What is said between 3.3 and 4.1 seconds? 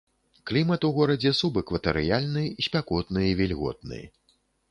вільготны.